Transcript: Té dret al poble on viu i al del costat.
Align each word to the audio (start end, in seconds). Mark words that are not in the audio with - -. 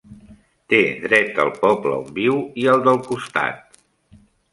Té 0.73 0.77
dret 1.03 1.41
al 1.43 1.51
poble 1.57 1.91
on 1.97 2.09
viu 2.15 2.39
i 2.63 2.65
al 2.73 2.81
del 2.87 2.99
costat. 3.09 3.79